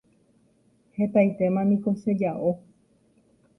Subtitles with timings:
[1.01, 2.51] Hetaitémaniko cheja'o.